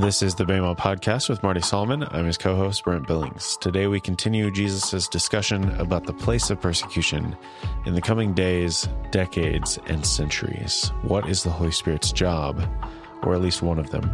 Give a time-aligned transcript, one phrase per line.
[0.00, 2.04] This is the Bema Podcast with Marty Solomon.
[2.12, 3.56] I'm his co host, Brent Billings.
[3.56, 7.36] Today we continue Jesus' discussion about the place of persecution
[7.84, 10.92] in the coming days, decades, and centuries.
[11.02, 12.62] What is the Holy Spirit's job,
[13.24, 14.08] or at least one of them,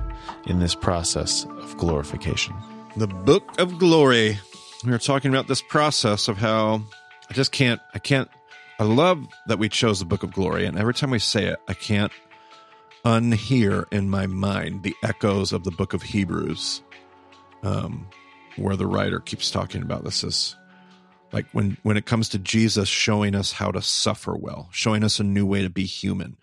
[0.46, 2.54] in this process of glorification?
[2.96, 4.38] The Book of Glory.
[4.86, 6.82] We are talking about this process of how
[7.28, 8.30] I just can't, I can't,
[8.78, 10.64] I love that we chose the Book of Glory.
[10.64, 12.10] And every time we say it, I can't
[13.04, 16.82] unhear in my mind the echoes of the book of Hebrews,
[17.62, 18.08] um,
[18.56, 20.56] where the writer keeps talking about this is
[21.32, 25.18] like when when it comes to Jesus showing us how to suffer well, showing us
[25.18, 26.36] a new way to be human,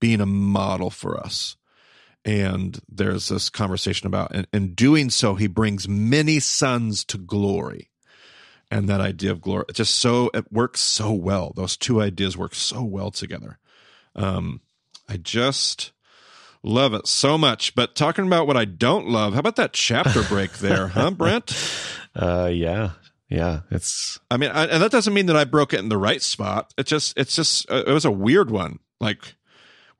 [0.00, 1.56] being a model for us.
[2.24, 7.90] And there's this conversation about, and in doing so, he brings many sons to glory.
[8.70, 11.54] And that idea of glory, just so, it works so well.
[11.56, 13.58] Those two ideas work so well together.
[14.14, 14.60] Um,
[15.08, 15.92] I just,
[16.62, 17.74] Love it so much.
[17.74, 21.56] But talking about what I don't love, how about that chapter break there, huh, Brent?
[22.14, 22.92] Uh, yeah,
[23.28, 23.60] yeah.
[23.70, 24.18] It's.
[24.30, 26.72] I mean, I, and that doesn't mean that I broke it in the right spot.
[26.76, 28.80] It just, it's just, uh, it was a weird one.
[29.00, 29.36] Like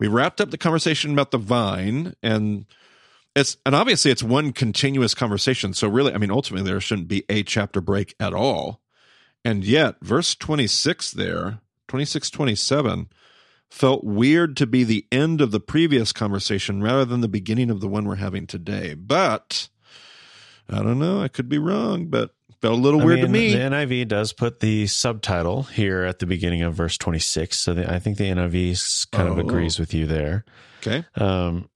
[0.01, 2.67] we wrapped up the conversation about the vine, and
[3.37, 5.75] it's, and obviously it's one continuous conversation.
[5.75, 8.81] So really, I mean, ultimately there shouldn't be a chapter break at all.
[9.45, 13.09] And yet, verse twenty six there, 26, 27,
[13.71, 17.81] felt weird to be the end of the previous conversation rather than the beginning of
[17.81, 18.95] the one we're having today.
[18.95, 19.69] But
[20.69, 21.21] I don't know.
[21.23, 23.53] I could be wrong, but felt a little I weird mean, to me.
[23.53, 27.57] The NIV does put the subtitle here at the beginning of verse 26.
[27.59, 29.41] So the, I think the NIV kind of Oh.
[29.41, 30.45] agrees with you there.
[30.81, 31.05] Okay.
[31.15, 31.69] Um,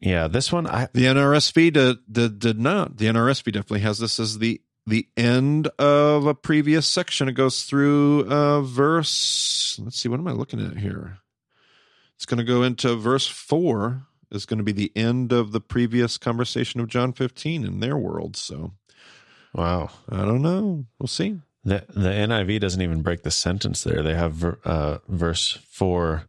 [0.00, 2.96] yeah, this one, I, The NRSV did, did, did not.
[2.98, 7.28] The NRSV definitely has this as the the end of a previous section.
[7.28, 9.78] It goes through uh, verse.
[9.82, 10.08] Let's see.
[10.08, 11.18] What am I looking at here?
[12.16, 14.06] It's going to go into verse four.
[14.30, 17.98] Is going to be the end of the previous conversation of John 15 in their
[17.98, 18.34] world.
[18.34, 18.72] So
[19.52, 19.90] wow.
[20.08, 20.86] I don't know.
[20.98, 21.38] We'll see.
[21.64, 24.02] The the NIV doesn't even break the sentence there.
[24.02, 26.24] They have ver- uh, verse four,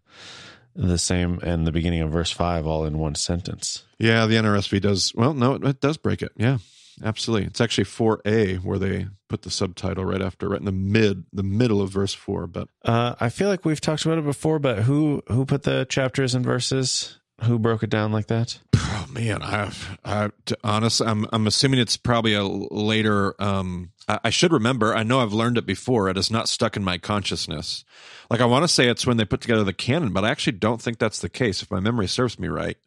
[0.76, 3.84] the same, and the beginning of verse five all in one sentence.
[3.98, 5.12] Yeah, the NRSV does.
[5.16, 6.34] Well, no, it, it does break it.
[6.36, 6.58] Yeah,
[7.04, 7.48] absolutely.
[7.48, 11.44] It's actually 4a where they put the subtitle right after, right in the mid, the
[11.44, 12.46] middle of verse four.
[12.48, 15.86] But Uh, I feel like we've talked about it before, but who who put the
[15.90, 17.18] chapters and verses?
[17.46, 18.60] Who broke it down like that?
[18.76, 19.72] oh man, I,
[20.06, 23.34] I to honest, I'm, I'm assuming it's probably a later.
[23.42, 24.94] Um, I, I should remember.
[24.96, 26.10] I know I've learned it before.
[26.10, 27.84] It is not stuck in my consciousness.
[28.30, 30.58] Like I want to say it's when they put together the canon, but I actually
[30.58, 31.64] don't think that's the case.
[31.64, 32.78] If my memory serves me right,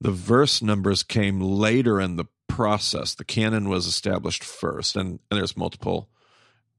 [0.00, 3.14] the verse numbers came later in the process.
[3.14, 6.08] The canon was established first, and, and there's multiple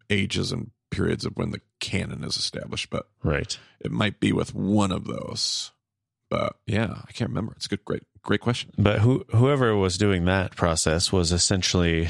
[0.10, 3.58] ages and periods of when the canon is established, but Right.
[3.80, 5.72] it might be with one of those.
[6.30, 7.54] But yeah, I can't remember.
[7.56, 8.72] It's a good, great, great question.
[8.78, 12.10] But who whoever was doing that process was essentially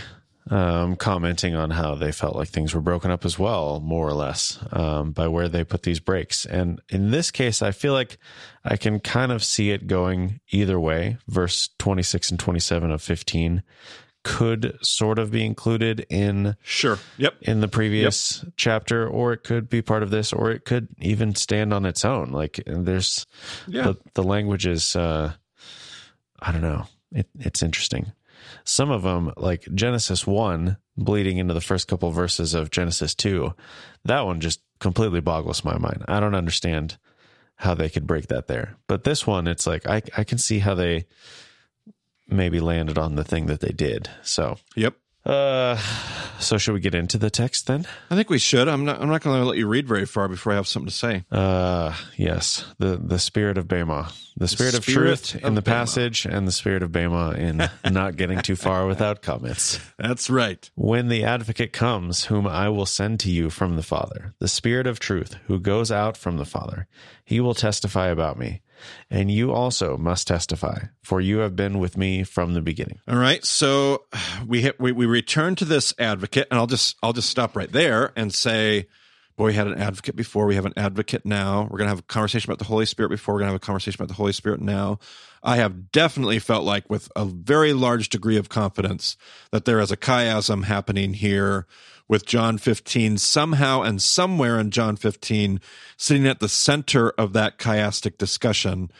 [0.49, 4.13] um, commenting on how they felt like things were broken up as well, more or
[4.13, 6.45] less, um, by where they put these breaks.
[6.45, 8.17] And in this case, I feel like
[8.63, 11.17] I can kind of see it going either way.
[11.27, 13.63] Verse 26 and 27 of 15
[14.23, 16.97] could sort of be included in Sure.
[17.17, 17.35] Yep.
[17.41, 21.33] in the previous chapter, or it could be part of this, or it could even
[21.33, 22.31] stand on its own.
[22.31, 23.25] Like there's
[23.67, 23.83] Yeah.
[23.83, 25.31] the, the language is, uh,
[26.41, 26.87] I don't know.
[27.13, 28.11] It, it's interesting.
[28.67, 33.53] Some of them, like Genesis 1, bleeding into the first couple verses of Genesis 2,
[34.03, 36.03] that one just completely boggles my mind.
[36.09, 36.97] I don't understand
[37.55, 38.75] how they could break that there.
[38.87, 41.05] But this one, it's like, I, I can see how they
[42.27, 44.09] maybe landed on the thing that they did.
[44.21, 44.95] So, Yep.
[45.27, 45.75] Uh,
[46.39, 47.85] so should we get into the text then?
[48.09, 48.67] I think we should.
[48.67, 49.01] I'm not.
[49.01, 51.25] I'm not going to let you read very far before I have something to say.
[51.31, 55.61] Uh, yes, the the spirit of Bema, the spirit of spirit truth of in the
[55.61, 55.75] Bema.
[55.75, 59.79] passage, and the spirit of Bema in not getting too far without comments.
[59.97, 60.69] That's right.
[60.75, 64.87] When the advocate comes, whom I will send to you from the Father, the Spirit
[64.87, 66.87] of truth, who goes out from the Father,
[67.25, 68.61] he will testify about me.
[69.09, 72.99] And you also must testify, for you have been with me from the beginning.
[73.07, 73.43] All right.
[73.45, 74.03] So
[74.45, 77.71] we hit, we we return to this advocate, and I'll just I'll just stop right
[77.71, 78.87] there and say,
[79.37, 80.45] boy, we had an advocate before.
[80.45, 81.67] We have an advocate now.
[81.69, 83.35] We're gonna have a conversation about the Holy Spirit before.
[83.35, 84.99] We're gonna have a conversation about the Holy Spirit now.
[85.43, 89.15] I have definitely felt like, with a very large degree of confidence,
[89.51, 91.67] that there is a chiasm happening here
[92.07, 95.59] with John 15 somehow and somewhere in John 15
[95.97, 98.91] sitting at the center of that chiastic discussion.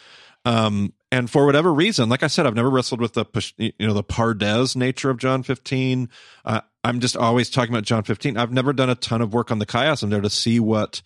[0.45, 3.25] Um, and for whatever reason, like I said, I've never wrestled with the
[3.57, 6.09] you know the pardes nature of John 15.
[6.45, 8.37] Uh, I'm just always talking about John 15.
[8.37, 11.01] I've never done a ton of work on the chiasm there to see what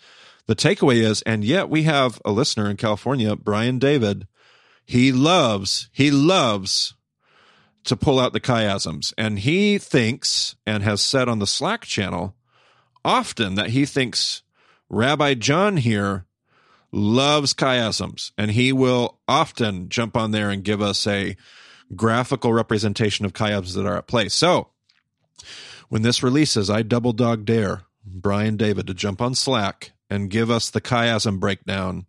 [0.48, 4.28] the takeaway is, and yet we have a listener in California, Brian David.
[4.86, 6.96] He loves he loves
[7.84, 9.14] to pull out the chiasms.
[9.18, 12.36] And he thinks and has said on the Slack channel
[13.04, 14.44] often that he thinks
[14.90, 16.26] Rabbi John here
[16.92, 21.36] loves chiasms and he will often jump on there and give us a
[21.96, 24.30] graphical representation of chiasms that are at play.
[24.30, 24.70] So
[25.90, 30.50] when this releases, I double dog dare Brian David to jump on Slack and give
[30.52, 32.06] us the chiasm breakdown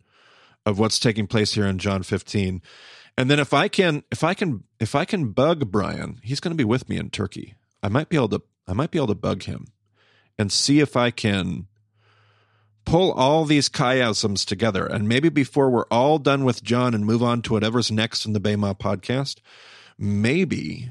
[0.65, 2.61] of what's taking place here in John 15.
[3.17, 6.51] And then if I can if I can if I can bug Brian, he's going
[6.51, 7.55] to be with me in Turkey.
[7.81, 9.67] I might be able to I might be able to bug him
[10.37, 11.67] and see if I can
[12.85, 14.85] pull all these chiasms together.
[14.85, 18.33] And maybe before we're all done with John and move on to whatever's next in
[18.33, 19.39] the Bema podcast,
[19.97, 20.89] maybe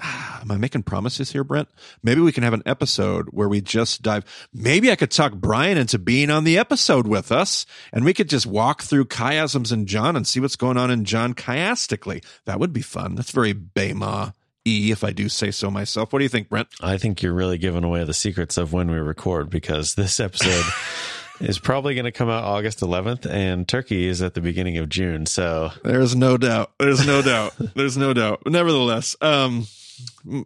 [0.40, 1.68] am I making promises here, Brent?
[2.02, 4.24] Maybe we can have an episode where we just dive.
[4.52, 8.28] Maybe I could talk Brian into being on the episode with us and we could
[8.28, 12.24] just walk through chiasms in John and see what's going on in John chiastically.
[12.44, 13.14] That would be fun.
[13.14, 14.34] That's very Bema
[14.64, 16.12] E, if I do say so myself.
[16.12, 16.68] What do you think, Brent?
[16.80, 20.64] I think you're really giving away the secrets of when we record because this episode
[21.40, 24.88] is probably going to come out August 11th, and Turkey is at the beginning of
[24.88, 25.24] June.
[25.26, 26.72] So there's no doubt.
[26.78, 27.54] There's no doubt.
[27.74, 28.42] There's no doubt.
[28.46, 29.66] Nevertheless, um,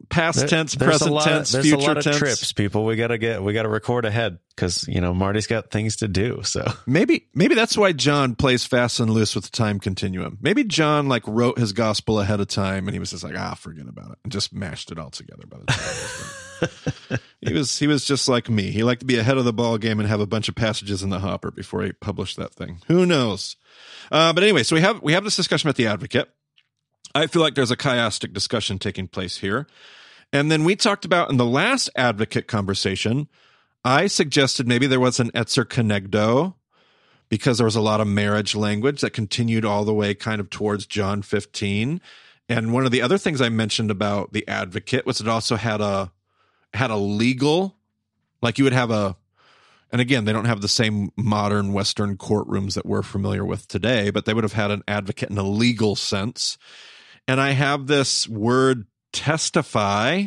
[0.08, 2.16] past there, tense, present tense, of, future a lot tense.
[2.16, 2.84] Trips, people.
[2.84, 6.42] We gotta get we gotta record ahead because you know Marty's got things to do.
[6.42, 10.38] So maybe maybe that's why John plays fast and loose with the time continuum.
[10.40, 13.54] Maybe John like wrote his gospel ahead of time and he was just like ah
[13.54, 17.18] forget about it and just mashed it all together by the time.
[17.40, 18.70] he was he was just like me.
[18.70, 21.02] He liked to be ahead of the ball game and have a bunch of passages
[21.02, 22.80] in the hopper before he published that thing.
[22.88, 23.56] Who knows?
[24.10, 26.30] Uh, but anyway, so we have we have this discussion about the advocate.
[27.14, 29.66] I feel like there's a chiastic discussion taking place here.
[30.32, 33.28] And then we talked about in the last advocate conversation,
[33.84, 36.54] I suggested maybe there was an ezer kenegdo
[37.28, 40.48] because there was a lot of marriage language that continued all the way kind of
[40.50, 42.00] towards John 15.
[42.48, 45.80] And one of the other things I mentioned about the advocate was it also had
[45.80, 46.12] a
[46.74, 47.76] had a legal
[48.40, 49.16] like you would have a
[49.90, 54.10] and again they don't have the same modern western courtrooms that we're familiar with today
[54.10, 56.56] but they would have had an advocate in a legal sense
[57.28, 60.26] and I have this word testify.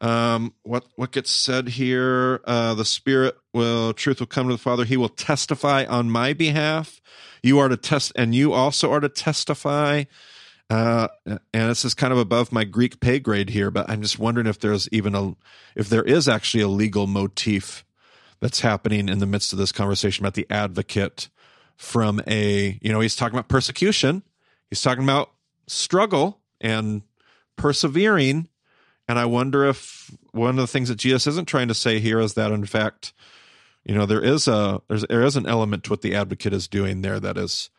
[0.00, 2.40] Um, what what gets said here?
[2.44, 4.84] Uh, the Spirit will truth will come to the Father.
[4.84, 7.00] He will testify on my behalf.
[7.42, 10.04] You are to test, and you also are to testify.
[10.70, 14.18] Uh, and this is kind of above my Greek pay grade here, but I'm just
[14.18, 15.34] wondering if there's even a
[15.76, 17.84] if there is actually a legal motif
[18.40, 21.28] that's happening in the midst of this conversation about the advocate
[21.76, 24.22] from a you know he's talking about persecution
[24.70, 25.31] he's talking about
[25.66, 27.02] struggle and
[27.56, 28.48] persevering.
[29.08, 32.20] And I wonder if one of the things that Jesus isn't trying to say here
[32.20, 33.12] is that, in fact,
[33.84, 36.68] you know, there is a there's there is an element to what the advocate is
[36.68, 37.70] doing there that is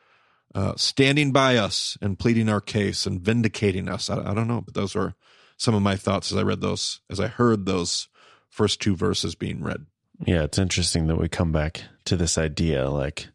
[0.54, 4.10] uh, standing by us and pleading our case and vindicating us.
[4.10, 5.16] I, I don't know, but those were
[5.58, 8.10] some of my thoughts as I read those, as I heard those
[8.50, 9.86] first two verses being read.
[10.26, 13.28] Yeah, it's interesting that we come back to this idea like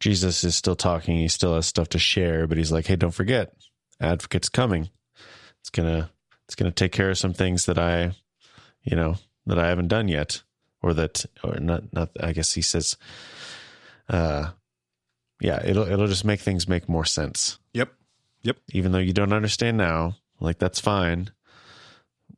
[0.00, 3.12] Jesus is still talking, he still has stuff to share, but he's like, hey, don't
[3.12, 3.54] forget,
[4.00, 4.90] advocate's coming.
[5.60, 6.10] It's gonna
[6.46, 8.12] it's gonna take care of some things that I,
[8.82, 9.16] you know,
[9.46, 10.42] that I haven't done yet,
[10.82, 12.10] or that or not not.
[12.20, 12.96] I guess he says,
[14.08, 14.50] uh,
[15.40, 17.58] yeah, it'll it'll just make things make more sense.
[17.74, 17.92] Yep,
[18.42, 18.56] yep.
[18.72, 21.30] Even though you don't understand now, like that's fine.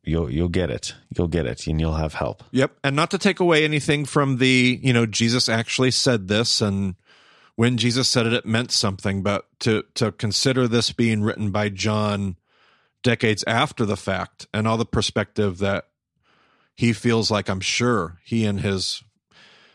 [0.04, 0.94] You'll you'll get it.
[1.16, 2.42] You'll get it, and you'll have help.
[2.52, 2.72] Yep.
[2.82, 6.94] And not to take away anything from the, you know, Jesus actually said this, and
[7.58, 9.24] when Jesus said it, it meant something.
[9.24, 12.36] But to to consider this being written by John
[13.02, 15.88] decades after the fact, and all the perspective that
[16.76, 19.02] he feels like, I'm sure he and his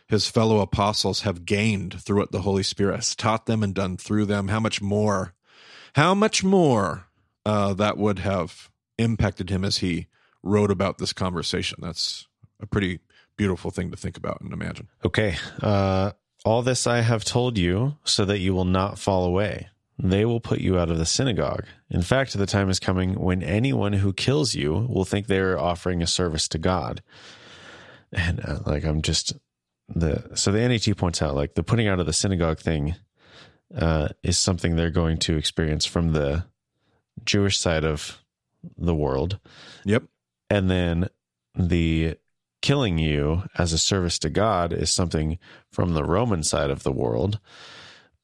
[0.07, 3.97] his fellow apostles have gained through what the Holy Spirit has taught them and done
[3.97, 4.47] through them.
[4.47, 5.33] How much more,
[5.93, 7.07] how much more
[7.45, 10.07] uh, that would have impacted him as he
[10.41, 11.79] wrote about this conversation.
[11.81, 12.27] That's
[12.61, 13.01] a pretty
[13.35, 14.87] beautiful thing to think about and imagine.
[15.03, 15.35] Okay.
[15.61, 16.11] Uh,
[16.45, 19.69] all this I have told you so that you will not fall away.
[19.97, 21.65] They will put you out of the synagogue.
[21.89, 25.57] In fact, the time is coming when anyone who kills you will think they are
[25.57, 27.01] offering a service to God.
[28.11, 29.33] And uh, like, I'm just
[29.87, 32.95] the, so the NET points out like the putting out of the synagogue thing
[33.75, 36.45] uh, is something they're going to experience from the
[37.23, 38.19] Jewish side of
[38.77, 39.39] the world.
[39.85, 40.03] Yep.
[40.49, 41.09] And then
[41.55, 42.17] the
[42.63, 45.37] killing you as a service to God is something
[45.69, 47.39] from the Roman side of the world.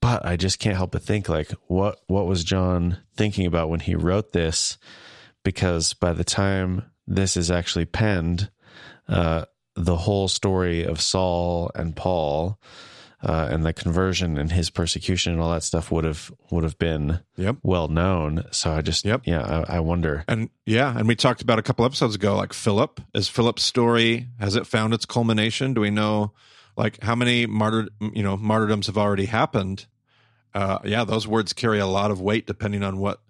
[0.02, 3.82] But I just can't help but think like what what was John thinking about when
[3.82, 4.78] he wrote this?
[5.44, 8.50] Because by the time this is actually penned,
[9.10, 12.60] uh, the whole story of Saul and Paul
[13.22, 16.78] uh, and the conversion and his persecution and all that stuff would have would have
[16.78, 17.58] been Yep.
[17.64, 18.44] well known.
[18.52, 19.22] So I just Yep.
[19.26, 20.24] yeah, I, I wonder.
[20.28, 23.02] And yeah, and we talked about a couple episodes ago, like Philip.
[23.14, 25.74] Is Philip's story has it found its culmination?
[25.74, 26.34] Do we know
[26.78, 29.86] like how many martyr you know martyrdoms have already happened?
[30.54, 33.22] Uh, yeah, those words carry a lot of weight depending on what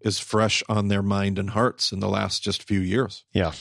[0.00, 3.24] is fresh on their mind and hearts in the last just few years.
[3.32, 3.52] Yeah.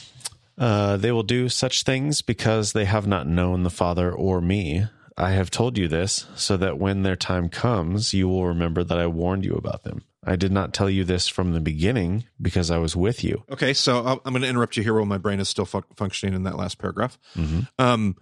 [0.57, 4.85] Uh, they will do such things because they have not known the Father or me.
[5.17, 8.97] I have told you this so that when their time comes, you will remember that
[8.97, 10.03] I warned you about them.
[10.23, 13.43] I did not tell you this from the beginning because I was with you.
[13.51, 16.33] Okay, so I'm going to interrupt you here while my brain is still fu- functioning
[16.33, 17.17] in that last paragraph.
[17.79, 18.15] Um,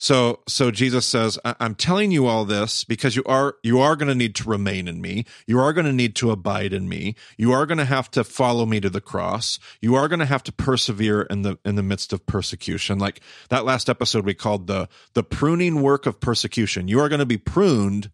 [0.00, 4.08] so so Jesus says, "I'm telling you all this because you are you are going
[4.08, 5.26] to need to remain in me.
[5.46, 7.16] You are going to need to abide in me.
[7.36, 9.58] You are going to have to follow me to the cross.
[9.82, 12.98] You are going to have to persevere in the in the midst of persecution.
[12.98, 16.88] Like that last episode we called the the pruning work of persecution.
[16.88, 18.10] You are going to be pruned."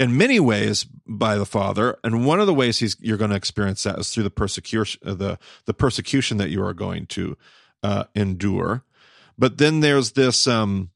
[0.00, 3.36] in many ways by the Father, and one of the ways he's you're going to
[3.36, 7.36] experience that is through the persecution, uh, the the persecution that you are going to
[7.82, 8.84] uh, endure.
[9.36, 10.46] But then there's this.
[10.46, 10.90] Um,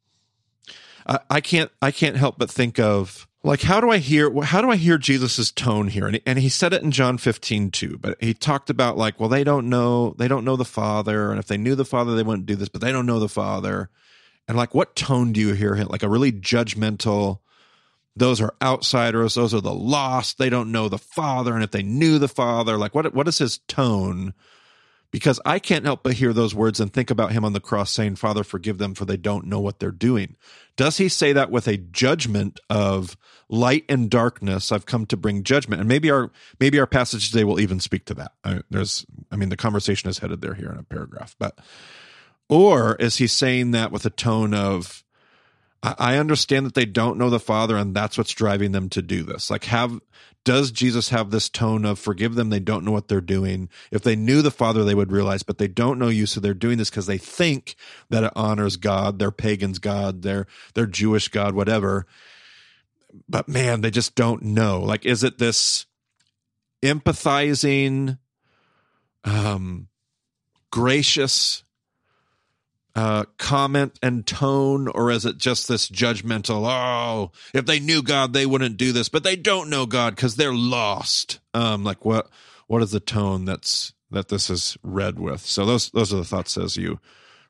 [1.07, 4.71] I, can't I can't help but think of like how do I hear how do
[4.71, 6.07] I hear Jesus's tone here?
[6.07, 9.29] And and he said it in John 15 too, but he talked about like, well,
[9.29, 12.23] they don't know they don't know the Father, and if they knew the Father, they
[12.23, 13.91] wouldn't do this, but they don't know the Father.
[14.49, 15.75] And like, what tone do you hear?
[15.75, 15.89] Him?
[15.89, 17.39] Like a really judgmental
[18.15, 21.83] those are outsiders those are the lost they don't know the father and if they
[21.83, 24.35] knew the father like what what is his tone
[25.13, 27.93] because i can't help but hear those words and think about him on the cross
[27.93, 30.37] saying father forgive them for they don't know what they're doing.
[30.77, 33.17] Does he say that with a judgment of
[33.49, 34.73] light and darkness?
[34.73, 35.81] I've come to bring judgment.
[35.81, 38.33] And maybe our maybe our passage today will even speak to that.
[38.45, 41.59] I, there's i mean the conversation is headed there here in a paragraph but
[42.49, 45.05] or is he saying that with a tone of
[45.83, 49.25] I understand that they don't know the Father, and that's what's driving them to do
[49.25, 49.51] this.
[49.51, 50.01] Like, have
[50.45, 52.51] does Jesus have this tone of forgive them?
[52.51, 53.69] They don't know what they're doing.
[53.91, 56.55] If they knew the Father, they would realize, but they don't know you, so they're
[56.55, 57.77] doing this because they think
[58.11, 62.07] that it honors God, their pagan's God, their their Jewish God, whatever.
[63.29, 64.81] But man, they just don't know.
[64.81, 65.87] Like, is it this
[66.83, 68.19] empathizing,
[69.25, 69.89] um,
[70.71, 71.65] gracious?
[72.95, 76.67] Uh, comment and tone, or is it just this judgmental?
[76.67, 80.37] Oh, if they knew God, they wouldn't do this, but they don't know God because
[80.37, 81.41] they're lost.
[81.55, 82.29] Um, like what?
[82.67, 85.41] What is the tone that's that this is read with?
[85.41, 87.01] So those those are the thoughts as you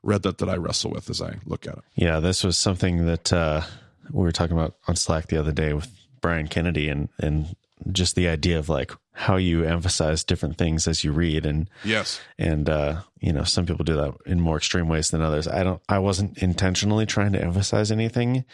[0.02, 1.84] read that that I wrestle with as I look at it.
[1.94, 3.62] Yeah, this was something that uh,
[4.10, 5.88] we were talking about on Slack the other day with
[6.20, 7.56] Brian Kennedy and and
[7.90, 12.20] just the idea of like how you emphasize different things as you read and Yes.
[12.38, 15.62] and uh you know some people do that in more extreme ways than others i
[15.62, 18.44] don't i wasn't intentionally trying to emphasize anything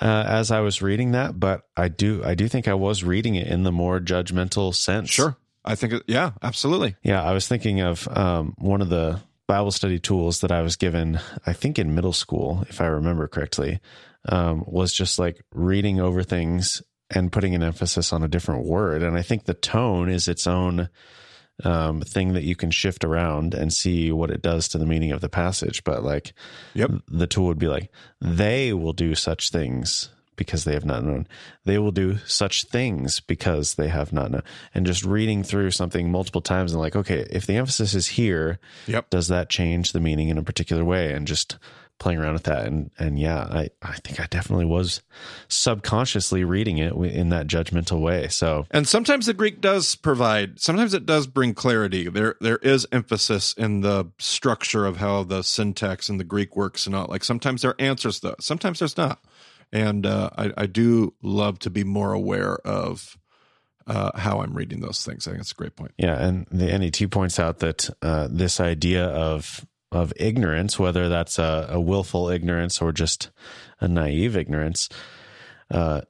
[0.00, 3.34] uh, as i was reading that but i do i do think i was reading
[3.34, 5.36] it in the more judgmental sense Sure.
[5.64, 5.92] I think.
[6.06, 6.30] Yeah.
[6.42, 6.96] Absolutely.
[7.02, 10.76] yeah i was thinking of um one of the bible study tools that i was
[10.76, 13.80] given i think in middle school if i remember correctly
[14.28, 19.02] um was just like reading over things and putting an emphasis on a different word
[19.02, 20.88] and i think the tone is its own
[21.64, 25.10] um, thing that you can shift around and see what it does to the meaning
[25.10, 25.82] of the passage.
[25.82, 26.32] But like,
[26.74, 26.92] Yep.
[27.08, 31.26] the tool would be like, they will do such things because they have not known.
[31.64, 34.44] They will do such things because they have not known.
[34.72, 38.60] And just reading through something multiple times and like, okay, if the emphasis is here,
[38.86, 39.10] Yep.
[39.10, 41.12] does that change the meaning in a particular way?
[41.12, 41.58] And just
[41.98, 42.66] playing around with that.
[42.66, 45.02] And, and yeah, I, I think I definitely was
[45.48, 48.28] subconsciously reading it in that judgmental way.
[48.28, 50.60] So And sometimes the Greek does provide.
[50.60, 52.08] Sometimes it does bring clarity.
[52.08, 56.86] There, there is emphasis in the structure of how the syntax in the Greek works,
[56.86, 57.06] and all.
[57.08, 58.36] Like sometimes there are answers, though.
[58.40, 59.24] Sometimes there's not.
[59.72, 63.18] And uh, I, I do love to be more aware of
[63.86, 65.26] uh, how I'm reading those things.
[65.26, 65.92] I think it's a great point.
[65.98, 71.38] Yeah, and the NET points out that uh, this idea of of ignorance, whether that's
[71.38, 73.30] a, a willful ignorance or just
[73.80, 74.88] a naive ignorance,
[75.70, 76.02] uh,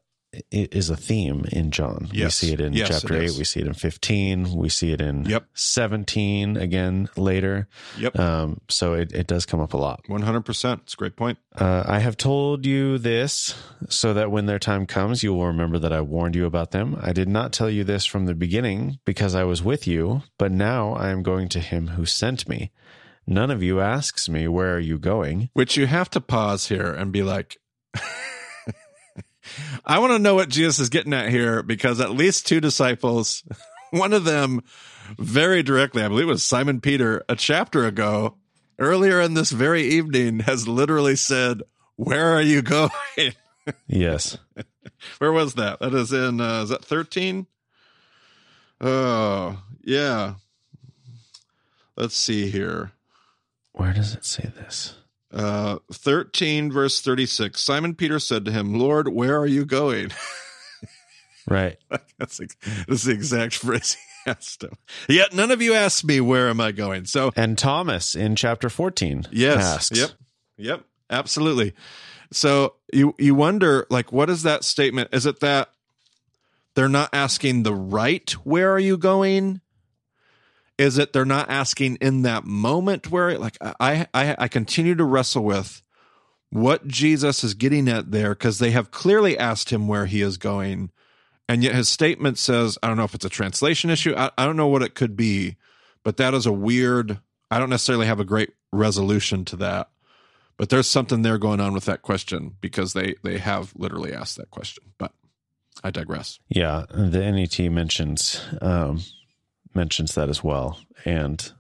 [0.52, 2.06] is a theme in John.
[2.12, 2.42] Yes.
[2.42, 3.38] We see it in Yes, chapter it eight.
[3.38, 4.52] We see it in fifteen.
[4.54, 5.46] We see it in Yep.
[5.54, 7.66] seventeen again later.
[7.98, 8.18] Yep.
[8.18, 10.02] Um, so it, it does come up a lot.
[10.08, 10.80] 100%.
[10.82, 11.38] It's a great point.
[11.56, 13.54] Uh, I have told you this
[13.88, 16.98] so that when their time comes, you will remember that I warned you about them.
[17.00, 20.52] I did not tell you this from the beginning because I was with you, but
[20.52, 22.70] now I am going to him who sent me.
[23.30, 25.50] None of you asks me, Where are you going?
[25.52, 27.58] Which you have to pause here and be like,
[29.84, 33.44] I want to know what Jesus is getting at here because at least two disciples,
[33.90, 34.62] one of them
[35.18, 38.38] very directly, I believe it was Simon Peter, a chapter ago,
[38.78, 41.60] earlier in this very evening, has literally said,
[41.96, 42.90] Where are you going?
[43.86, 44.38] Yes.
[45.18, 45.80] Where was that?
[45.80, 47.46] That is in uh, is that 13?
[48.80, 50.36] Oh, yeah.
[51.94, 52.92] Let's see here.
[53.78, 54.94] Where does it say this?
[55.32, 57.60] Uh 13 verse 36.
[57.60, 60.10] Simon Peter said to him, "Lord, where are you going?"
[61.50, 61.78] Right.
[62.18, 62.56] That's ex-
[62.86, 63.94] that's the exact phrase
[64.24, 64.74] he asked him.
[65.08, 67.06] Yet none of you asked me where am I going.
[67.06, 69.56] So And Thomas in chapter 14 Yes.
[69.64, 69.98] asks.
[69.98, 70.10] Yep.
[70.58, 70.84] Yep.
[71.08, 71.72] Absolutely.
[72.32, 75.08] So you you wonder like what is that statement?
[75.14, 75.70] Is it that
[76.74, 79.62] they're not asking the right where are you going?
[80.78, 85.04] Is it they're not asking in that moment where like I I I continue to
[85.04, 85.82] wrestle with
[86.50, 90.38] what Jesus is getting at there because they have clearly asked him where he is
[90.38, 90.90] going.
[91.48, 94.14] And yet his statement says, I don't know if it's a translation issue.
[94.16, 95.56] I, I don't know what it could be,
[96.04, 97.20] but that is a weird,
[97.50, 99.88] I don't necessarily have a great resolution to that.
[100.56, 104.36] But there's something there going on with that question because they they have literally asked
[104.38, 104.82] that question.
[104.98, 105.12] But
[105.84, 106.40] I digress.
[106.48, 109.00] Yeah, the NET mentions um,
[109.78, 111.52] mentions that as well, and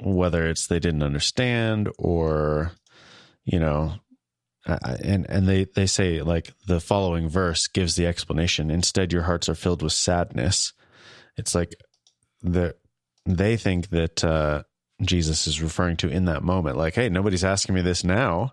[0.00, 2.72] whether it's they didn't understand or
[3.44, 3.94] you know,
[4.64, 8.70] and and they they say like the following verse gives the explanation.
[8.70, 10.72] Instead, your hearts are filled with sadness.
[11.36, 11.74] It's like
[12.42, 12.76] the
[13.26, 14.62] they think that uh,
[15.02, 18.52] Jesus is referring to in that moment, like, hey, nobody's asking me this now.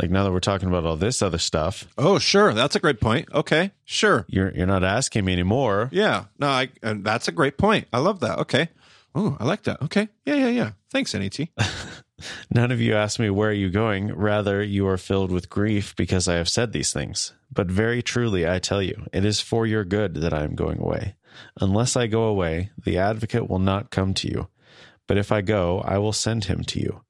[0.00, 2.54] Like now that we're talking about all this other stuff, Oh, sure.
[2.54, 3.28] That's a great point.
[3.34, 3.72] Okay.
[3.84, 4.24] Sure.
[4.28, 5.88] you're you're not asking me anymore.
[5.92, 6.24] Yeah.
[6.38, 7.86] No, I and that's a great point.
[7.92, 8.38] I love that.
[8.38, 8.68] Okay.
[9.14, 9.82] Oh, I like that.
[9.82, 10.08] Okay.
[10.24, 10.70] Yeah, yeah, yeah.
[10.90, 11.38] Thanks, NET.
[12.54, 14.14] None of you ask me, Where are you going?
[14.14, 17.32] Rather, you are filled with grief because I have said these things.
[17.52, 20.78] But very truly, I tell you, it is for your good that I am going
[20.78, 21.16] away.
[21.60, 24.48] Unless I go away, the advocate will not come to you.
[25.08, 27.02] But if I go, I will send him to you.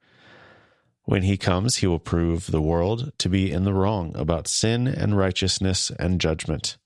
[1.11, 4.87] When he comes, he will prove the world to be in the wrong about sin
[4.87, 6.77] and righteousness and judgment.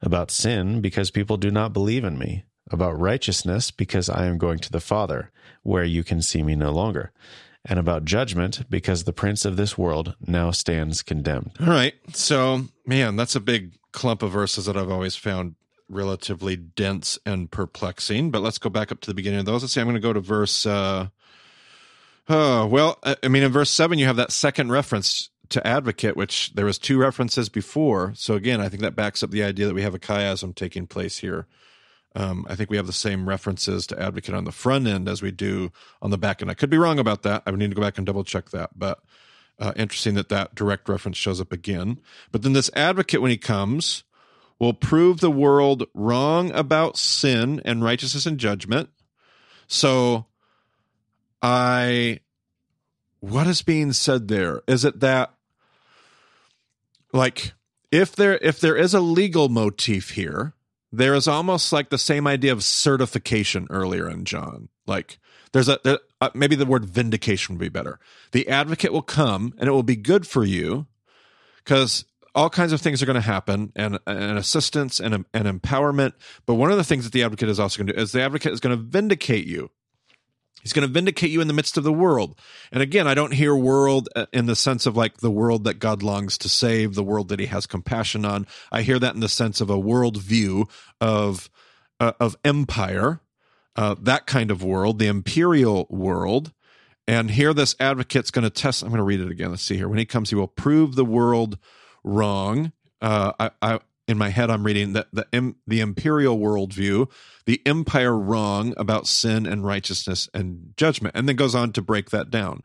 [0.00, 2.44] About sin, because people do not believe in me.
[2.70, 5.30] About righteousness, because I am going to the Father,
[5.64, 7.12] where you can see me no longer.
[7.62, 11.50] And about judgment, because the prince of this world now stands condemned.
[11.60, 11.92] All right.
[12.14, 15.56] So, man, that's a big clump of verses that I've always found
[15.90, 18.30] relatively dense and perplexing.
[18.30, 19.62] But let's go back up to the beginning of those.
[19.62, 19.80] Let's see.
[19.82, 20.64] I'm going to go to verse.
[20.64, 21.08] Uh,
[22.28, 26.16] oh well, I I mean, in verse seven, you have that second reference to advocate,
[26.16, 28.12] which there was two references before.
[28.14, 30.86] So again, I think that backs up the idea that we have a chiasm taking
[30.86, 31.46] place here.
[32.14, 35.22] Um, I think we have the same references to advocate on the front end as
[35.22, 35.70] we do
[36.02, 36.50] on the back end.
[36.50, 37.42] I could be wrong about that.
[37.46, 39.00] I would need to go back and double check that, but
[39.58, 42.00] uh, interesting that that direct reference shows up again.
[42.30, 44.04] But then this advocate, when he comes,
[44.58, 48.90] will prove the world wrong about sin and righteousness and judgment.
[49.66, 50.26] So,
[51.42, 52.20] I,
[53.20, 54.62] what is being said there?
[54.66, 55.34] Is it that,
[57.12, 57.52] like,
[57.90, 60.54] if there if there is a legal motif here,
[60.92, 64.68] there is almost like the same idea of certification earlier in John.
[64.86, 65.18] Like,
[65.52, 67.98] there's a there, uh, maybe the word vindication would be better.
[68.32, 70.86] The advocate will come, and it will be good for you
[71.56, 76.12] because all kinds of things are going to happen and, and assistance and, and empowerment.
[76.46, 78.22] But one of the things that the advocate is also going to do is the
[78.22, 79.70] advocate is going to vindicate you.
[80.62, 82.38] He's going to vindicate you in the midst of the world.
[82.72, 85.78] And again, I don't hear world uh, in the sense of like the world that
[85.78, 88.46] God longs to save, the world that he has compassion on.
[88.72, 90.66] I hear that in the sense of a world view
[91.00, 91.48] of,
[92.00, 93.20] uh, of empire,
[93.76, 96.52] uh, that kind of world, the imperial world.
[97.06, 98.82] And here this advocate's going to test.
[98.82, 99.50] I'm going to read it again.
[99.50, 99.88] Let's see here.
[99.88, 101.56] When he comes, he will prove the world
[102.04, 102.72] wrong.
[103.00, 107.10] Uh, I, I, in my head, I'm reading that the the imperial worldview,
[107.46, 112.10] the empire wrong about sin and righteousness and judgment, and then goes on to break
[112.10, 112.62] that down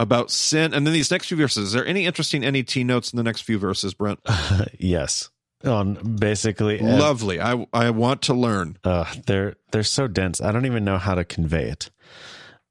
[0.00, 0.72] about sin.
[0.72, 1.68] And then these next few verses.
[1.68, 4.20] Is there any interesting NET notes in the next few verses, Brent?
[4.78, 5.28] yes.
[5.62, 7.38] On basically, ev- Lovely.
[7.38, 8.78] I I want to learn.
[8.82, 10.40] uh, they're they're so dense.
[10.40, 11.90] I don't even know how to convey it.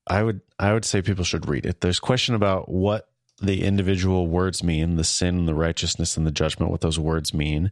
[0.08, 1.82] I would I would say people should read it.
[1.82, 3.09] There's question about what
[3.42, 6.72] the individual words mean, the sin, the righteousness, and the judgment.
[6.72, 7.72] What those words mean,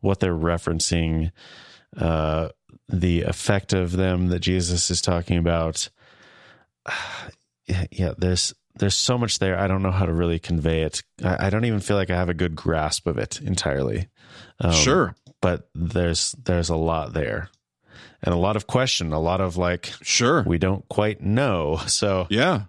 [0.00, 1.30] what they're referencing,
[1.96, 2.48] uh,
[2.88, 5.88] the effect of them that Jesus is talking about.
[7.90, 9.58] Yeah, there's there's so much there.
[9.58, 11.02] I don't know how to really convey it.
[11.24, 14.08] I, I don't even feel like I have a good grasp of it entirely.
[14.60, 15.14] Um, sure.
[15.40, 17.48] but there's there's a lot there
[18.22, 20.42] and a lot of question a lot of like Sure.
[20.42, 22.64] we don't quite know so Yeah.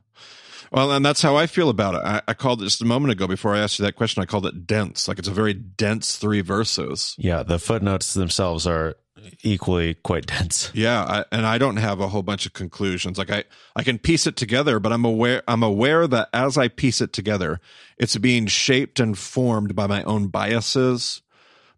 [0.76, 2.02] Well, and that's how I feel about it.
[2.04, 4.22] I, I called it just a moment ago before I asked you that question.
[4.22, 5.08] I called it dense.
[5.08, 7.16] Like it's a very dense three verses.
[7.18, 8.98] yeah the footnotes themselves are
[9.42, 10.72] equally quite dense.
[10.74, 13.18] Yeah, I, and I don't have a whole bunch of conclusions.
[13.18, 16.68] Like I, I can piece it together, but I'm aware I'm aware that as I
[16.68, 17.60] piece it together,
[17.98, 21.22] it's being shaped and formed by my own biases,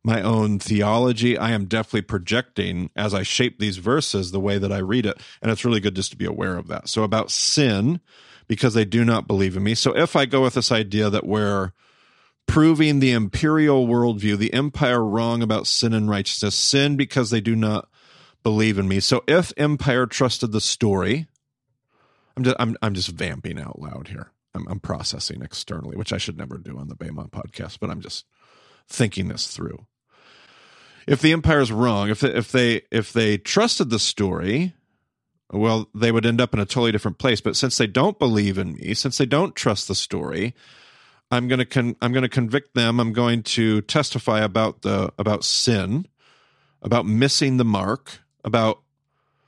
[0.03, 1.37] my own theology.
[1.37, 5.21] I am definitely projecting as I shape these verses the way that I read it,
[5.41, 6.89] and it's really good just to be aware of that.
[6.89, 7.99] So about sin,
[8.47, 9.75] because they do not believe in me.
[9.75, 11.71] So if I go with this idea that we're
[12.47, 17.55] proving the imperial worldview, the empire wrong about sin and righteousness, sin because they do
[17.55, 17.89] not
[18.43, 18.99] believe in me.
[18.99, 21.27] So if empire trusted the story,
[22.35, 24.31] I'm just I'm I'm just vamping out loud here.
[24.53, 28.01] I'm, I'm processing externally, which I should never do on the Bema podcast, but I'm
[28.01, 28.25] just
[28.87, 29.85] thinking this through.
[31.05, 34.73] If the empire is wrong, if if they if they trusted the story,
[35.51, 37.41] well, they would end up in a totally different place.
[37.41, 40.53] But since they don't believe in me, since they don't trust the story,
[41.31, 42.99] I'm going to con- I'm going to convict them.
[42.99, 46.07] I'm going to testify about the about sin,
[46.81, 48.81] about missing the mark, about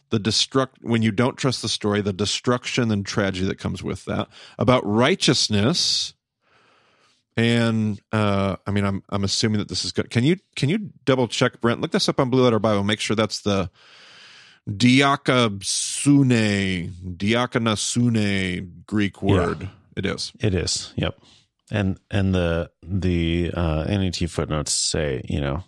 [0.09, 4.05] the destruct when you don't trust the story, the destruction and tragedy that comes with
[4.05, 6.13] that, about righteousness.
[7.37, 10.09] And uh, I mean, I'm I'm assuming that this is good.
[10.09, 11.81] Can you can you double check, Brent?
[11.81, 12.83] Look this up on Blue Letter Bible.
[12.83, 13.69] Make sure that's the
[14.69, 15.61] diakasune
[17.17, 19.61] diakonasune Greek word.
[19.61, 19.69] Yeah.
[19.95, 20.31] It is.
[20.39, 20.93] It is.
[20.95, 21.19] Yep.
[21.71, 25.63] And and the the uh, NET footnotes say, you know,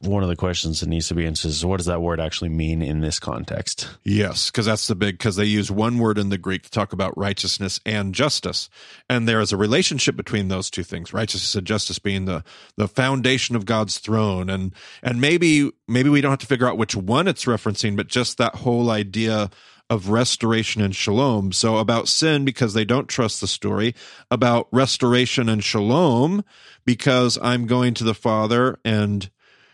[0.00, 2.48] one of the questions that needs to be answered is what does that word actually
[2.48, 3.88] mean in this context?
[4.02, 6.92] Yes, because that's the big because they use one word in the Greek to talk
[6.92, 8.70] about righteousness and justice,
[9.08, 12.42] and there is a relationship between those two things, righteousness and justice being the
[12.76, 16.78] the foundation of God's throne, and and maybe maybe we don't have to figure out
[16.78, 19.50] which one it's referencing, but just that whole idea
[19.90, 21.52] of restoration and shalom.
[21.52, 23.94] So about sin because they don't trust the story,
[24.30, 26.44] about restoration and shalom
[26.86, 29.28] because I'm going to the Father and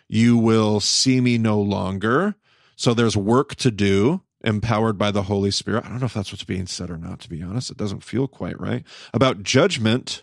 [0.09, 2.35] you will see me no longer.
[2.77, 5.85] So there's work to do, empowered by the Holy Spirit.
[5.85, 7.71] I don't know if that's what's being said or not, to be honest.
[7.71, 8.85] It doesn't feel quite right.
[9.13, 10.23] About judgment,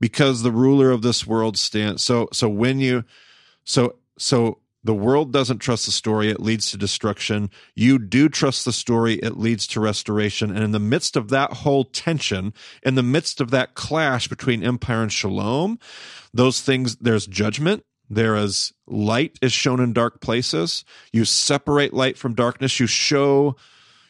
[0.00, 2.04] because the ruler of this world stands.
[2.04, 3.04] So, so when you,
[3.64, 7.50] so, so the world doesn't trust the story, it leads to destruction.
[7.74, 10.50] You do trust the story, it leads to restoration.
[10.50, 12.52] And in the midst of that whole tension,
[12.82, 15.78] in the midst of that clash between empire and shalom,
[16.34, 17.84] those things, there's judgment.
[18.08, 20.84] There is light is shown in dark places.
[21.12, 22.78] You separate light from darkness.
[22.78, 23.56] You show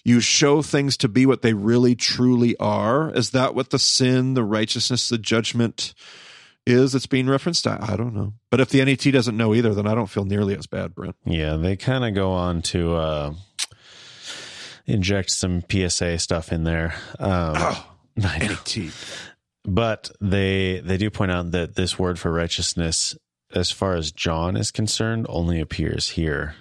[0.04, 3.12] you show things to be what they really truly are.
[3.12, 5.94] Is that what the sin, the righteousness, the judgment
[6.64, 7.66] is that's being referenced?
[7.66, 8.34] I, I don't know.
[8.50, 11.16] But if the NET doesn't know either, then I don't feel nearly as bad, Brent.
[11.24, 13.34] Yeah, they kind of go on to uh,
[14.86, 16.94] inject some PSA stuff in there.
[17.18, 18.78] Um, Oh, NET.
[19.64, 23.16] But they they do point out that this word for righteousness,
[23.56, 26.54] as far as John is concerned, only appears here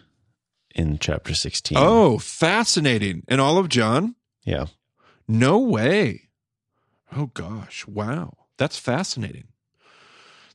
[0.73, 1.77] in chapter sixteen.
[1.79, 3.23] Oh, fascinating.
[3.27, 4.15] In all of John?
[4.43, 4.65] yeah,
[5.27, 6.29] No way.
[7.15, 7.85] Oh gosh.
[7.87, 8.37] Wow.
[8.57, 9.47] That's fascinating.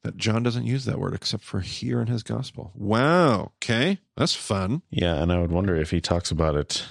[0.02, 2.72] That John doesn't use that word except for here in his gospel.
[2.74, 3.52] Wow.
[3.62, 3.98] Okay.
[4.16, 4.82] That's fun.
[4.90, 5.22] yeah.
[5.22, 6.86] And I would wonder if he talks about it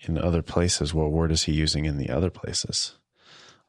[0.00, 0.92] in other places.
[0.92, 2.94] What word is he using in the other places?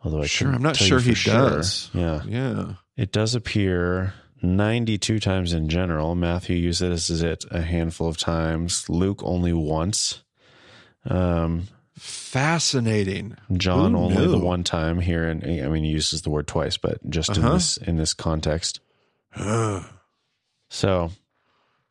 [0.02, 1.90] Although I sure, I'm not sure he for does.
[1.94, 2.74] Yeah, Yeah.
[2.98, 6.14] it does appear 92 times in general.
[6.16, 8.90] Matthew uses it a handful of times.
[8.90, 10.22] Luke only once.
[11.06, 13.38] Um, Fascinating.
[13.54, 16.76] John Who only the one time here, and I mean he uses the word twice,
[16.78, 17.54] but just in Uh-huh.
[17.54, 18.80] this in this context.
[19.32, 19.82] Huh.
[20.70, 21.12] So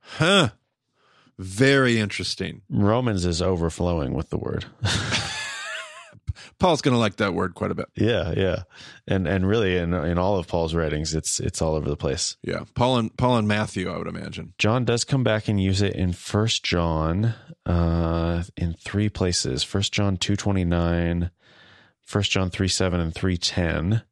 [0.00, 0.50] Huh.
[1.38, 2.62] Very interesting.
[2.68, 4.66] Romans is overflowing with the word.
[6.58, 7.86] Paul's going to like that word quite a bit.
[7.96, 8.62] yeah, yeah,
[9.06, 12.36] and and really in in all of Paul's writings, it's it's all over the place.
[12.42, 12.64] Yeah.
[12.74, 14.54] Paul and Paul and Matthew, I would imagine.
[14.58, 17.34] John does come back and use it in First John,
[17.66, 19.62] uh, in three places.
[19.62, 21.30] First John two twenty nine,
[22.00, 24.02] First John three seven and three ten.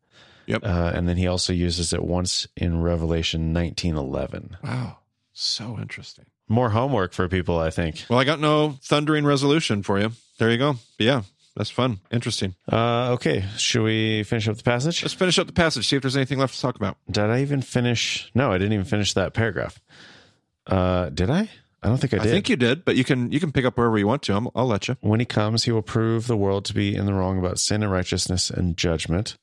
[0.46, 0.64] Yep.
[0.64, 4.56] Uh, and then he also uses it once in Revelation nineteen eleven.
[4.64, 4.98] Wow.
[5.32, 6.26] So interesting.
[6.48, 8.04] More homework for people, I think.
[8.10, 10.10] Well, I got no thundering resolution for you.
[10.38, 10.72] There you go.
[10.98, 11.22] But yeah,
[11.56, 12.00] that's fun.
[12.10, 12.54] Interesting.
[12.70, 15.02] Uh, okay, should we finish up the passage?
[15.02, 16.96] Let's finish up the passage, see if there's anything left to talk about.
[17.10, 18.30] Did I even finish?
[18.34, 19.80] No, I didn't even finish that paragraph.
[20.66, 21.50] Uh, did I?
[21.82, 22.26] I don't think I did.
[22.26, 24.36] I, think you did, but you can you can pick up wherever you want to.
[24.36, 24.96] I'm, I'll let you.
[25.00, 27.82] when he comes, he will prove the world to be in the wrong about sin
[27.82, 29.36] and righteousness and judgment.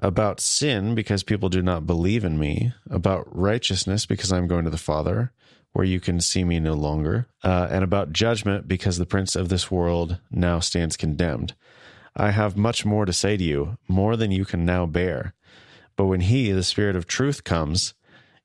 [0.00, 2.74] About sin, because people do not believe in me.
[2.90, 5.32] About righteousness, because I'm going to the Father,
[5.76, 7.26] where you can see me no longer.
[7.44, 11.54] Uh, and about judgment, because the prince of this world now stands condemned.
[12.16, 15.34] I have much more to say to you, more than you can now bear.
[15.94, 17.92] But when he, the Spirit of truth, comes,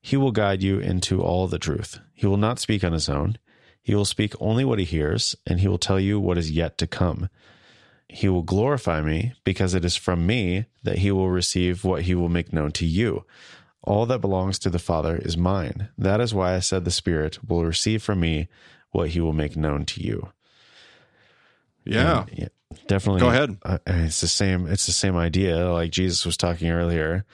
[0.02, 2.02] he will guide you into all the truth.
[2.14, 3.38] He will not speak on his own.
[3.82, 6.78] He will speak only what he hears, and he will tell you what is yet
[6.80, 7.30] to come.
[8.10, 12.14] He will glorify me, because it is from me that he will receive what he
[12.14, 13.24] will make known to you.
[13.84, 15.90] All that belongs to the Father is mine.
[15.98, 18.48] That is why I said the Spirit will receive from me
[18.92, 20.30] what he will make known to you.
[21.84, 22.22] Yeah.
[22.22, 22.48] And, yeah
[22.88, 23.22] definitely.
[23.22, 23.58] Go ahead.
[23.64, 24.68] Uh, it's the same.
[24.68, 25.72] It's the same idea.
[25.72, 27.26] Like Jesus was talking earlier.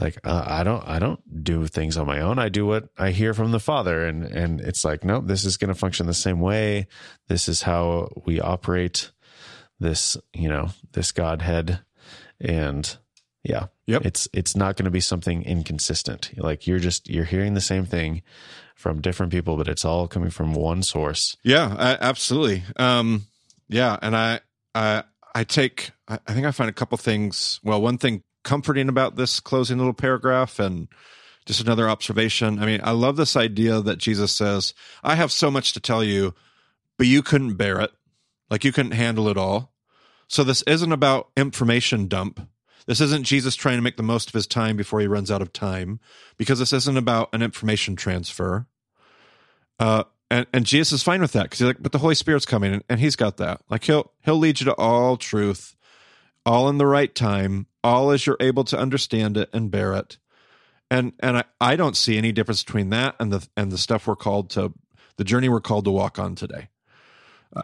[0.00, 2.38] Like uh, I don't, I don't do things on my own.
[2.38, 5.56] I do what I hear from the Father, and and it's like, nope, this is
[5.56, 6.88] going to function the same way.
[7.28, 9.10] This is how we operate.
[9.80, 11.80] This, you know, this Godhead,
[12.40, 12.96] and
[13.44, 14.06] yeah, Yep.
[14.06, 16.30] it's it's not going to be something inconsistent.
[16.36, 18.22] Like you're just you're hearing the same thing
[18.74, 21.36] from different people, but it's all coming from one source.
[21.44, 22.64] Yeah, I, absolutely.
[22.76, 23.26] Um,
[23.68, 24.40] yeah, and I,
[24.74, 25.04] I,
[25.34, 25.90] I take.
[26.08, 27.60] I, I think I find a couple things.
[27.62, 30.88] Well, one thing comforting about this closing little paragraph, and
[31.46, 32.58] just another observation.
[32.58, 36.02] I mean, I love this idea that Jesus says, "I have so much to tell
[36.02, 36.34] you,
[36.96, 37.90] but you couldn't bear it.
[38.50, 39.72] Like you couldn't handle it all."
[40.28, 42.48] So this isn't about information dump.
[42.86, 45.42] This isn't Jesus trying to make the most of his time before he runs out
[45.42, 46.00] of time,
[46.36, 48.66] because this isn't about an information transfer.
[49.78, 52.46] Uh, and, and Jesus is fine with that because he's like, but the Holy Spirit's
[52.46, 53.60] coming, and, and he's got that.
[53.68, 55.76] Like he'll he'll lead you to all truth,
[56.44, 60.18] all in the right time, all as you're able to understand it and bear it.
[60.90, 64.06] And and I, I don't see any difference between that and the and the stuff
[64.06, 64.72] we're called to
[65.16, 66.68] the journey we're called to walk on today.
[67.54, 67.62] Uh,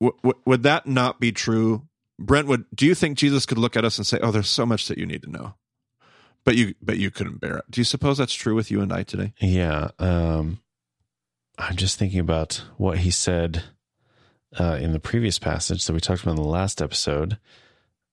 [0.00, 2.64] w- w- would that not be true, Brentwood?
[2.74, 4.98] Do you think Jesus could look at us and say, "Oh, there's so much that
[4.98, 5.54] you need to know,"
[6.44, 7.64] but you but you couldn't bear it?
[7.70, 9.32] Do you suppose that's true with you and I today?
[9.40, 9.90] Yeah.
[9.98, 10.60] Um,
[11.58, 13.64] I'm just thinking about what he said
[14.58, 17.38] uh, in the previous passage that we talked about in the last episode.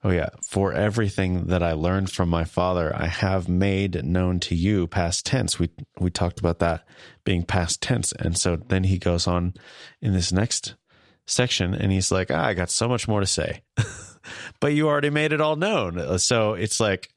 [0.05, 0.29] Oh, yeah.
[0.45, 5.25] For everything that I learned from my father, I have made known to you, past
[5.25, 5.59] tense.
[5.59, 6.85] We, we talked about that
[7.23, 8.11] being past tense.
[8.19, 9.53] And so then he goes on
[10.01, 10.75] in this next
[11.25, 13.61] section and he's like, ah, I got so much more to say,
[14.59, 16.17] but you already made it all known.
[16.19, 17.09] So it's like,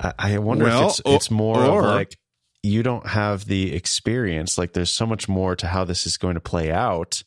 [0.00, 2.16] I, I wonder Well, if it's, it's more or- of like,
[2.62, 4.58] you don't have the experience.
[4.58, 7.22] Like there's so much more to how this is going to play out,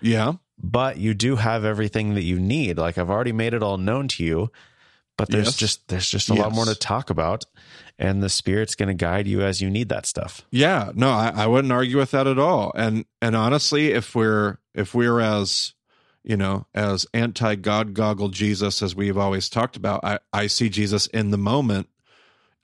[0.00, 0.34] Yeah.
[0.56, 2.78] but you do have everything that you need.
[2.78, 4.52] Like I've already made it all known to you,
[5.18, 5.56] but there's Yes.
[5.56, 7.44] just there's just a lot more to talk about,
[7.98, 10.42] and the spirit's going to guide you as you need that stuff.
[10.50, 12.72] Yeah, no, I, I wouldn't argue with that at all.
[12.74, 15.74] And and honestly, if we're if we're as
[16.22, 20.68] you know as anti God goggle Jesus as we've always talked about, I I see
[20.68, 21.88] Jesus in the moment.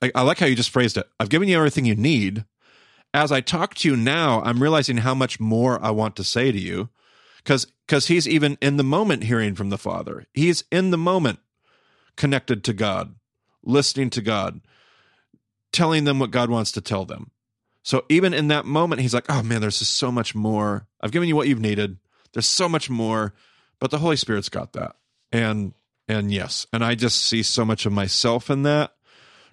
[0.02, 1.06] I, I like how you just phrased it.
[1.18, 2.44] I've given you everything you need.
[3.12, 6.52] As I talk to you now, I'm realizing how much more I want to say
[6.52, 6.90] to you,
[7.38, 10.26] because because he's even in the moment hearing from the Father.
[10.32, 11.40] He's in the moment
[12.16, 13.14] connected to God,
[13.64, 14.60] listening to God,
[15.72, 17.30] telling them what God wants to tell them.
[17.82, 20.86] So even in that moment, he's like, oh man, there's just so much more.
[21.00, 21.98] I've given you what you've needed.
[22.32, 23.34] There's so much more,
[23.78, 24.96] but the Holy Spirit's got that.
[25.32, 25.72] And
[26.08, 28.94] and yes, and I just see so much of myself in that,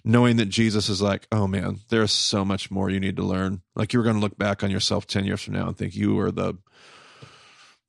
[0.04, 3.62] knowing that Jesus is like, oh man, there's so much more you need to learn.
[3.76, 6.14] Like you're going to look back on yourself 10 years from now and think you
[6.14, 6.58] were the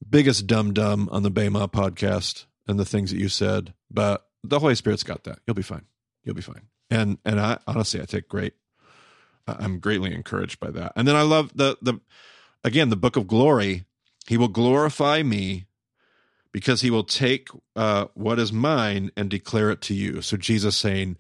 [0.07, 4.59] biggest dum dum on the Bema podcast and the things that you said, but the
[4.59, 5.39] Holy Spirit's got that.
[5.45, 5.85] You'll be fine.
[6.23, 6.67] You'll be fine.
[6.89, 8.53] And and I honestly I take great
[9.59, 10.93] I'm greatly encouraged by that.
[10.95, 11.99] And then I love the the
[12.63, 13.85] again the book of glory.
[14.27, 15.65] He will glorify me
[16.51, 20.21] because he will take uh, what is mine and declare it to you.
[20.21, 21.17] So Jesus saying,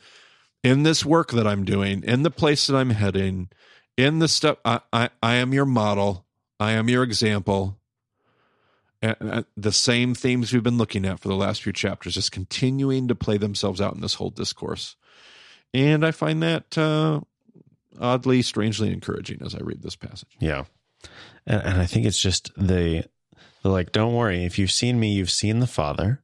[0.63, 3.49] in this work that I'm doing, in the place that I'm heading,
[3.97, 6.25] in the stuff, I, I, I am your model.
[6.59, 7.79] I am your example.
[9.01, 13.07] And the same themes we've been looking at for the last few chapters, just continuing
[13.07, 14.95] to play themselves out in this whole discourse.
[15.73, 17.21] And I find that uh,
[17.99, 20.35] oddly, strangely encouraging as I read this passage.
[20.39, 20.65] Yeah,
[21.45, 23.05] and, and I think it's just the
[23.61, 26.21] the like, don't worry, if you've seen me, you've seen the Father.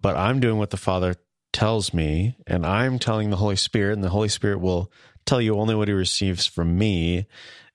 [0.00, 1.16] But I'm doing what the Father
[1.52, 4.92] tells me, and I'm telling the Holy Spirit, and the Holy Spirit will
[5.24, 7.26] tell you only what He receives from me.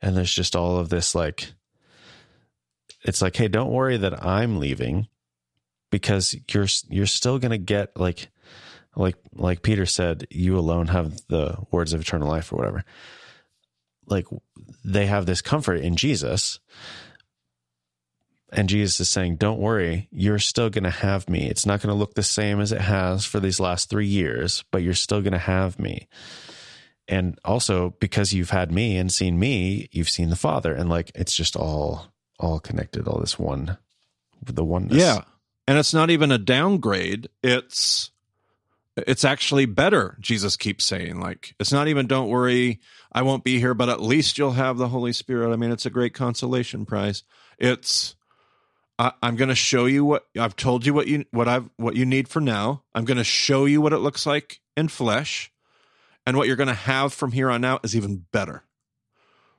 [0.02, 1.54] And there's just all of this like,
[3.04, 5.08] it's like, hey, don't worry that I'm leaving,
[5.92, 8.30] because you're you're still gonna get like,
[8.96, 12.84] like like Peter said, you alone have the words of eternal life or whatever
[14.10, 14.26] like
[14.84, 16.60] they have this comfort in Jesus.
[18.52, 21.48] And Jesus is saying, Don't worry, you're still going to have me.
[21.48, 24.64] It's not going to look the same as it has for these last three years,
[24.72, 26.08] but you're still going to have me.
[27.08, 30.74] And also, because you've had me and seen me, you've seen the Father.
[30.74, 33.78] And like, it's just all, all connected, all this one,
[34.46, 34.98] the oneness.
[34.98, 35.22] Yeah.
[35.68, 37.30] And it's not even a downgrade.
[37.44, 38.12] It's
[39.08, 40.18] it's actually better.
[40.20, 42.80] Jesus keeps saying, like, it's not even, don't worry,
[43.12, 45.52] I won't be here, but at least you'll have the Holy Spirit.
[45.52, 47.24] I mean, it's a great consolation prize.
[47.58, 48.16] It's,
[49.00, 51.96] I, I'm going to show you what I've told you what you what I've what
[51.96, 52.84] you need for now.
[52.94, 55.52] I'm going to show you what it looks like in flesh,
[56.26, 58.66] and what you're going to have from here on out is even better.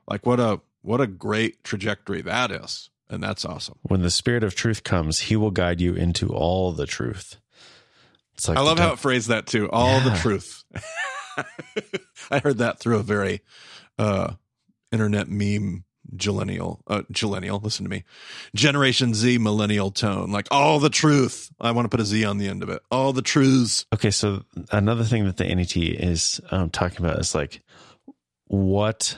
[0.07, 3.79] Like what a what a great trajectory that is, and that's awesome.
[3.81, 7.37] When the Spirit of truth comes, he will guide you into all the truth.
[8.35, 9.69] It's like I love how it phrased that too.
[9.69, 10.09] All yeah.
[10.09, 10.63] the truth.
[12.31, 13.41] I heard that through a very
[13.97, 14.33] uh,
[14.91, 17.59] internet meme millennial, uh, millennial.
[17.59, 18.03] Listen to me,
[18.55, 21.51] Generation Z millennial tone, like all the truth.
[21.59, 22.81] I want to put a Z on the end of it.
[22.91, 23.85] All the truths.
[23.93, 27.61] Okay, so another thing that the NET is um, talking about is like
[28.47, 29.17] what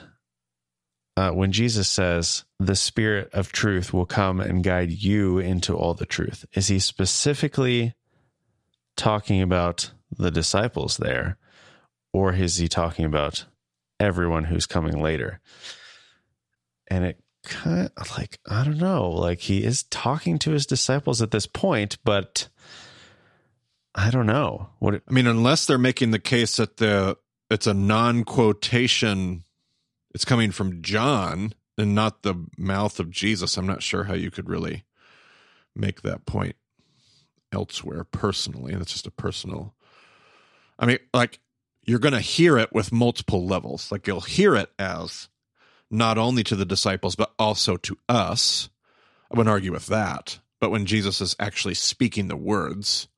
[1.16, 5.94] uh, when Jesus says the Spirit of truth will come and guide you into all
[5.94, 6.44] the truth.
[6.54, 7.94] Is he specifically
[8.96, 11.36] talking about the disciples there,
[12.12, 13.44] or is he talking about
[13.98, 15.40] everyone who's coming later?
[16.88, 21.20] and it kind of like I don't know, like he is talking to his disciples
[21.20, 22.48] at this point, but
[23.94, 24.94] I don't know what.
[24.94, 27.16] It, I mean, unless they're making the case that the
[27.50, 29.44] it's a non quotation,
[30.14, 33.56] it's coming from John and not the mouth of Jesus.
[33.56, 34.84] I'm not sure how you could really
[35.76, 36.56] make that point
[37.52, 38.74] elsewhere personally.
[38.74, 39.74] That's just a personal.
[40.78, 41.40] I mean, like
[41.84, 43.92] you're going to hear it with multiple levels.
[43.92, 45.28] Like you'll hear it as
[45.90, 48.68] not only to the disciples, but also to us.
[49.30, 50.38] I wouldn't argue with that.
[50.60, 53.08] But when Jesus is actually speaking the words,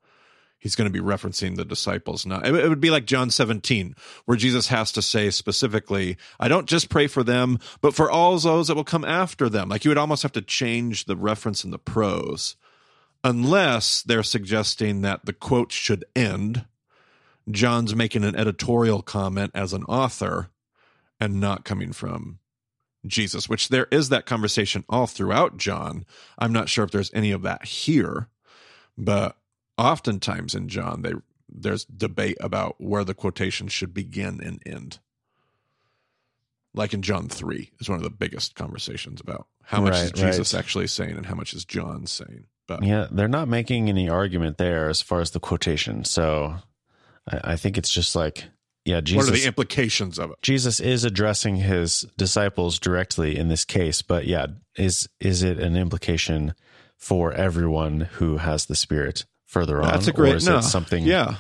[0.59, 2.41] he's going to be referencing the disciples now.
[2.41, 6.89] It, would be like John 17, where Jesus has to say specifically, I don't just
[6.89, 9.69] pray for them, but for all those that will come after them.
[9.69, 12.57] Like you would almost have to change the reference in the prose,
[13.25, 16.65] unless they're suggesting that the quote should end.
[17.51, 20.51] John's making an editorial comment as an author
[21.21, 22.39] and not coming from
[23.07, 26.05] Jesus, which there is that conversation all throughout John.
[26.39, 28.29] I'm not sure if there's any of that here,
[28.99, 29.37] but
[29.79, 31.13] oftentimes in John, they
[31.49, 34.99] there's debate about where the quotation should begin and end.
[36.75, 40.13] Like in John 3 is one of the biggest conversations about how much right, is
[40.13, 40.59] Jesus right.
[40.59, 42.47] actually saying and how much is John saying.
[42.67, 46.05] But yeah, they're not making any argument there as far as the quotation.
[46.05, 46.57] So
[47.31, 48.45] I, I think it's just like
[48.87, 49.27] yeah, Jesus.
[49.27, 50.37] What are the implications of it?
[50.43, 55.77] Jesus is addressing his disciples directly in this case, but yeah, is is it an
[55.77, 56.55] implication
[56.97, 59.89] for everyone who has the Spirit further on?
[59.89, 60.61] That's a great Is no.
[60.61, 61.05] something.
[61.05, 61.37] Yeah.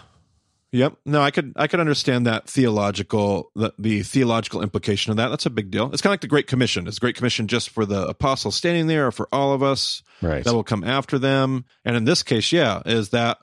[0.73, 0.97] Yep.
[1.07, 5.29] No, I could I could understand that theological the, the theological implication of that.
[5.29, 5.91] That's a big deal.
[5.93, 6.87] It's kind of like the Great Commission.
[6.87, 10.45] Is Great Commission just for the apostles standing there or for all of us right.
[10.45, 11.65] that will come after them?
[11.85, 13.39] And in this case, yeah, is that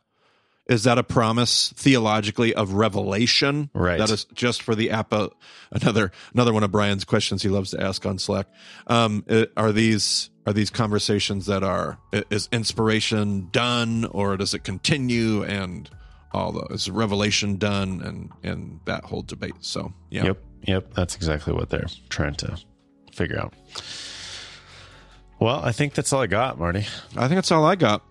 [0.68, 3.70] is that a promise theologically of revelation?
[3.74, 4.00] Right.
[4.00, 5.34] That is just for the apo.
[5.72, 8.48] Another another one of Brian's questions he loves to ask on Slack.
[8.88, 9.26] Um,
[9.58, 15.90] are these are these conversations that are is inspiration done or does it continue and
[16.34, 19.56] all the is revelation done and and that whole debate.
[19.62, 20.26] So yeah.
[20.26, 20.38] Yep.
[20.64, 20.94] Yep.
[20.94, 22.58] That's exactly what they're trying to
[23.12, 23.54] figure out.
[25.40, 26.86] Well, I think that's all I got, Marty.
[27.18, 28.02] I think that's all I got.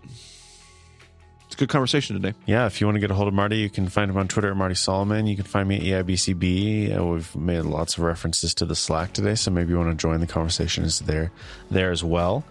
[1.46, 2.36] It's a good conversation today.
[2.46, 4.26] Yeah, if you want to get a hold of Marty, you can find him on
[4.28, 5.26] Twitter at Marty Solomon.
[5.26, 6.98] You can find me at EIBCB.
[6.98, 9.96] Uh, we've made lots of references to the Slack today, so maybe you want to
[9.96, 11.30] join the conversations there
[11.70, 12.44] there as well.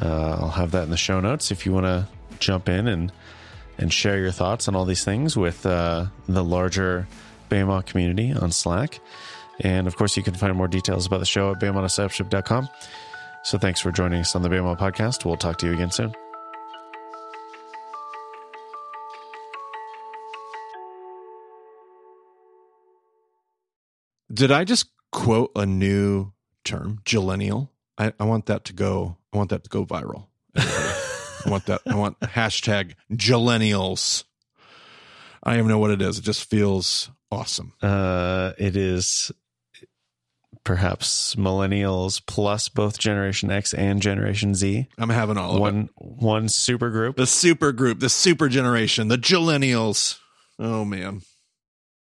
[0.00, 2.06] Uh, I'll have that in the show notes if you want to
[2.38, 3.12] jump in and
[3.78, 7.06] and share your thoughts on all these things with uh, the larger
[7.48, 9.00] Bema community on Slack.
[9.60, 12.68] And of course, you can find more details about the show at BemaDiscipleship.com.
[13.44, 15.24] So thanks for joining us on the Bema podcast.
[15.24, 16.14] We'll talk to you again soon.
[24.32, 26.32] Did I just quote a new
[26.64, 27.68] term, Gillennial?
[27.96, 29.18] I, I want that to go.
[29.32, 30.26] I want that to go viral.
[31.44, 31.82] I want that.
[31.86, 34.24] I want hashtag Gillennials.
[35.42, 36.18] I don't even know what it is.
[36.18, 37.74] It just feels awesome.
[37.82, 39.30] Uh, it is
[40.64, 44.88] perhaps millennials plus both Generation X and Generation Z.
[44.96, 47.16] I'm having all one one super group.
[47.16, 50.18] The super group, the super generation, the Gillennials.
[50.58, 51.22] Oh man.